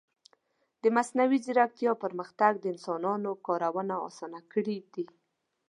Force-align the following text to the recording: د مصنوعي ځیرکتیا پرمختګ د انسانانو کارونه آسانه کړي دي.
د 0.81 0.83
مصنوعي 0.95 1.37
ځیرکتیا 1.45 1.91
پرمختګ 2.03 2.51
د 2.59 2.65
انسانانو 2.73 3.31
کارونه 3.47 3.95
آسانه 4.07 4.39
کړي 4.51 4.77
دي. 4.93 5.05